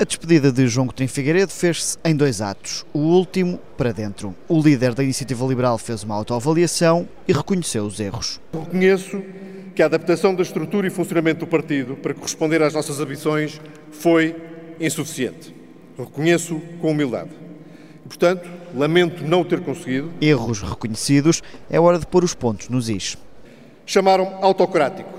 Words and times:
A 0.00 0.04
despedida 0.04 0.50
de 0.50 0.66
João 0.66 0.86
Coutinho 0.86 1.10
Figueiredo 1.10 1.52
fez-se 1.52 1.98
em 2.02 2.16
dois 2.16 2.40
atos. 2.40 2.86
O 2.90 3.00
último, 3.00 3.60
para 3.76 3.92
dentro. 3.92 4.34
O 4.48 4.58
líder 4.58 4.94
da 4.94 5.04
Iniciativa 5.04 5.44
Liberal 5.44 5.76
fez 5.76 6.02
uma 6.02 6.14
autoavaliação 6.14 7.06
e 7.28 7.34
reconheceu 7.34 7.84
os 7.84 8.00
erros. 8.00 8.40
Reconheço 8.50 9.22
que 9.74 9.82
a 9.82 9.84
adaptação 9.84 10.34
da 10.34 10.42
estrutura 10.42 10.86
e 10.86 10.90
funcionamento 10.90 11.40
do 11.40 11.46
partido 11.46 11.96
para 11.96 12.14
corresponder 12.14 12.62
às 12.62 12.72
nossas 12.72 12.98
ambições 12.98 13.60
foi 13.92 14.34
insuficiente. 14.80 15.54
Reconheço 15.98 16.58
com 16.80 16.92
humildade. 16.92 17.32
E, 18.02 18.08
portanto, 18.08 18.48
lamento 18.74 19.22
não 19.22 19.44
ter 19.44 19.60
conseguido. 19.60 20.10
Erros 20.18 20.62
reconhecidos, 20.62 21.42
é 21.68 21.78
hora 21.78 21.98
de 21.98 22.06
pôr 22.06 22.24
os 22.24 22.32
pontos 22.32 22.70
nos 22.70 22.88
is. 22.88 23.18
Chamaram 23.84 24.38
autocrático, 24.40 25.12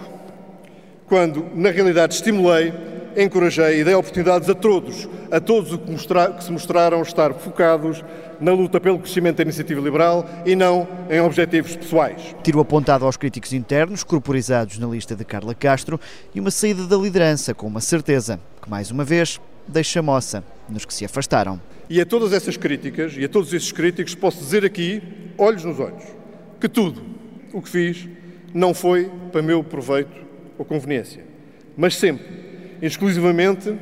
quando 1.06 1.46
na 1.54 1.70
realidade 1.70 2.16
estimulei 2.16 2.74
encorajei 3.16 3.82
e 3.82 3.84
dei 3.84 3.94
oportunidades 3.94 4.50
a 4.50 4.56
todos, 4.56 5.08
a 5.30 5.40
todos 5.40 5.78
que, 5.78 6.44
se 6.44 6.52
mostraram 6.52 7.02
estar 7.02 7.34
focados 7.34 8.04
na 8.40 8.52
luta 8.52 8.80
pelo 8.80 9.00
crescimento 9.00 9.38
da 9.38 9.44
iniciativa 9.44 9.82
liberal 9.82 10.28
e 10.46 10.56
não 10.56 10.88
em 11.10 11.20
objetivos 11.20 11.76
pessoais. 11.76 12.36
Tiro 12.44 12.60
apontado 12.60 13.06
aos 13.06 13.18
críticos 13.18 13.54
internos, 13.54 14.04
corporizados 14.04 14.78
na 14.78 14.88
lista 14.88 15.16
de 15.16 15.24
Carla 15.24 15.54
Castro, 15.54 16.00
e 16.34 16.40
uma 16.40 16.52
saída 16.52 16.86
da 16.86 16.98
liderança 16.98 17.54
com 17.54 17.68
uma 17.68 17.82
certeza 17.82 18.40
que, 18.62 18.70
mais 18.70 18.92
uma 18.92 19.04
vez, 19.04 19.40
deixa 19.68 20.02
moça 20.02 20.44
nos 20.68 20.86
que 20.86 20.94
se 20.94 21.06
afastaram. 21.06 21.62
E 21.90 22.00
a 22.00 22.06
todas 22.06 22.34
essas 22.34 22.58
críticas 22.58 23.16
e 23.18 23.26
a 23.26 23.30
todos 23.30 23.54
esses 23.54 23.72
críticos 23.72 24.16
posso 24.16 24.40
dizer 24.40 24.66
aqui, 24.66 25.02
olhos 25.38 25.64
nos 25.64 25.80
olhos, 25.80 26.04
que 26.60 26.70
tudo 26.70 27.02
o 27.54 27.62
que 27.62 27.70
fiz 27.70 28.08
não 28.54 28.74
foi 28.74 29.12
para 29.32 29.42
meu 29.42 29.64
proveito 29.64 30.16
ou 30.58 30.66
conveniência, 30.66 31.24
mas 31.76 31.96
sempre 31.96 32.51
exclusivamente 32.82 33.76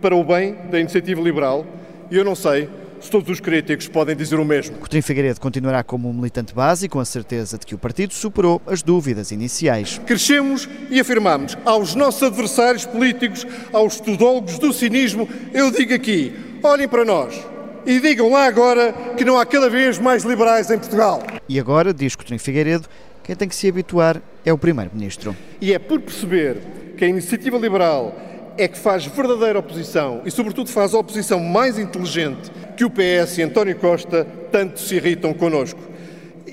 para 0.00 0.14
o 0.14 0.24
bem 0.24 0.56
da 0.70 0.80
iniciativa 0.80 1.20
liberal 1.20 1.66
e 2.10 2.16
eu 2.16 2.24
não 2.24 2.34
sei 2.34 2.68
se 3.00 3.10
todos 3.10 3.28
os 3.28 3.40
críticos 3.40 3.88
podem 3.88 4.16
dizer 4.16 4.38
o 4.38 4.44
mesmo. 4.44 4.78
Coutinho 4.78 5.02
Figueiredo 5.02 5.40
continuará 5.40 5.82
como 5.82 6.08
um 6.08 6.12
militante 6.12 6.54
base 6.54 6.88
com 6.88 6.98
a 6.98 7.04
certeza 7.04 7.58
de 7.58 7.66
que 7.66 7.74
o 7.74 7.78
partido 7.78 8.14
superou 8.14 8.60
as 8.66 8.82
dúvidas 8.82 9.30
iniciais. 9.30 10.00
Crescemos 10.06 10.68
e 10.90 10.98
afirmamos 10.98 11.56
aos 11.64 11.94
nossos 11.94 12.22
adversários 12.22 12.86
políticos, 12.86 13.46
aos 13.72 14.00
tudólogos 14.00 14.58
do 14.58 14.72
cinismo, 14.72 15.28
eu 15.52 15.70
digo 15.70 15.94
aqui, 15.94 16.34
olhem 16.62 16.88
para 16.88 17.04
nós 17.04 17.38
e 17.84 18.00
digam 18.00 18.30
lá 18.30 18.46
agora 18.46 18.92
que 19.16 19.24
não 19.24 19.38
há 19.38 19.46
cada 19.46 19.70
vez 19.70 19.98
mais 19.98 20.24
liberais 20.24 20.70
em 20.70 20.78
Portugal. 20.78 21.22
E 21.48 21.60
agora, 21.60 21.94
diz 21.94 22.16
Coutinho 22.16 22.40
Figueiredo, 22.40 22.88
quem 23.22 23.36
tem 23.36 23.48
que 23.48 23.54
se 23.54 23.68
habituar 23.68 24.20
é 24.44 24.52
o 24.52 24.58
Primeiro-Ministro. 24.58 25.36
E 25.60 25.72
é 25.72 25.78
por 25.78 26.00
perceber 26.00 26.58
que 26.96 27.04
a 27.04 27.08
iniciativa 27.08 27.58
liberal 27.58 28.16
é 28.58 28.68
que 28.68 28.78
faz 28.78 29.06
verdadeira 29.06 29.58
oposição 29.58 30.22
e, 30.24 30.30
sobretudo, 30.30 30.70
faz 30.70 30.94
a 30.94 30.98
oposição 30.98 31.40
mais 31.40 31.78
inteligente 31.78 32.50
que 32.76 32.84
o 32.84 32.90
PS 32.90 33.38
e 33.38 33.42
António 33.42 33.76
Costa 33.76 34.26
tanto 34.50 34.80
se 34.80 34.96
irritam 34.96 35.32
connosco. 35.34 35.80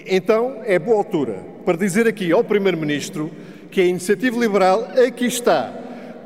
Então 0.05 0.61
é 0.65 0.77
boa 0.77 0.97
altura 0.97 1.39
para 1.65 1.77
dizer 1.77 2.07
aqui 2.07 2.31
ao 2.31 2.43
Primeiro-Ministro 2.43 3.31
que 3.71 3.81
a 3.81 3.85
iniciativa 3.85 4.37
liberal 4.37 4.87
aqui 5.05 5.25
está 5.25 5.71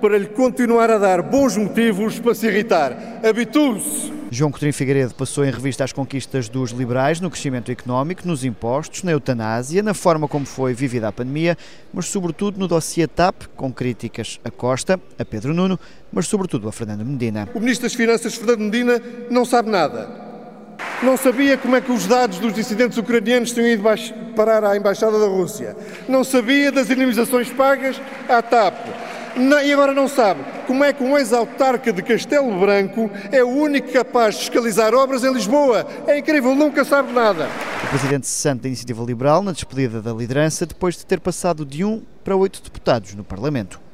para 0.02 0.18
lhe 0.18 0.28
continuar 0.28 0.90
a 0.92 0.98
dar 0.98 1.22
bons 1.22 1.56
motivos 1.58 2.20
para 2.20 2.36
se 2.36 2.48
irritar. 2.48 3.22
Habitue-se! 3.24 4.17
João 4.30 4.52
Coutinho 4.52 4.74
Figueiredo 4.74 5.14
passou 5.14 5.46
em 5.46 5.52
revista 5.52 5.86
as 5.86 5.94
conquistas 5.94 6.50
dos 6.50 6.72
liberais 6.72 7.22
no 7.22 7.30
crescimento 7.30 7.72
económico, 7.72 8.28
nos 8.28 8.44
impostos, 8.44 9.04
na 9.04 9.12
eutanásia, 9.12 9.82
na 9.82 9.94
forma 9.94 10.28
como 10.28 10.46
foi 10.46 10.74
vivida 10.74 11.08
a 11.08 11.12
pandemia, 11.14 11.58
mas 11.94 12.08
sobretudo 12.08 12.60
no 12.60 12.68
dossiê 12.68 13.08
TAP, 13.08 13.44
com 13.56 13.72
críticas 13.72 14.40
a 14.44 14.52
Costa, 14.52 15.00
a 15.18 15.26
Pedro 15.26 15.54
Nuno, 15.54 15.80
mas 16.12 16.28
sobretudo 16.28 16.68
a 16.68 16.72
Fernando 16.74 17.06
Medina. 17.06 17.48
O 17.54 17.60
Ministro 17.60 17.88
das 17.88 17.94
Finanças, 17.94 18.36
Fernando 18.36 18.60
Medina, 18.60 19.02
não 19.30 19.46
sabe 19.46 19.70
nada. 19.70 20.10
Não 21.02 21.16
sabia 21.16 21.58
como 21.58 21.76
é 21.76 21.82
que 21.82 21.92
os 21.92 22.06
dados 22.06 22.38
dos 22.40 22.54
dissidentes 22.54 22.98
ucranianos 22.98 23.52
tinham 23.52 23.68
ido 23.68 23.84
parar 24.36 24.64
à 24.64 24.76
Embaixada 24.76 25.18
da 25.18 25.28
Rússia. 25.28 25.76
Não 26.08 26.24
sabia 26.24 26.72
das 26.72 26.90
indemnizações 26.90 27.50
pagas 27.50 28.02
à 28.28 28.42
TAP 28.42 28.76
não, 29.38 29.62
e 29.62 29.72
agora 29.72 29.94
não 29.94 30.08
sabe 30.08 30.42
como 30.66 30.84
é 30.84 30.92
que 30.92 31.04
um 31.04 31.18
ex-autarca 31.18 31.94
de 31.94 32.02
Castelo 32.02 32.60
Branco 32.60 33.10
é 33.32 33.44
o 33.44 33.48
único 33.48 33.92
capaz 33.92 34.36
de 34.36 34.42
fiscalizar 34.42 34.94
obras 34.94 35.24
em 35.24 35.34
Lisboa. 35.34 35.88
É 36.06 36.18
incrível, 36.18 36.54
nunca 36.56 36.84
sabe 36.84 37.14
nada. 37.14 37.48
O 37.84 37.88
presidente 37.88 38.28
cessante 38.28 38.64
da 38.64 38.68
Iniciativa 38.68 39.04
Liberal 39.04 39.42
na 39.42 39.52
despedida 39.52 40.02
da 40.02 40.14
liderança 40.14 40.66
depois 40.66 40.96
de 40.96 41.06
ter 41.06 41.20
passado 41.20 41.66
de 41.66 41.84
um 41.84 42.02
para 42.24 42.36
oito 42.36 42.62
deputados 42.62 43.14
no 43.16 43.24
Parlamento. 43.24 43.87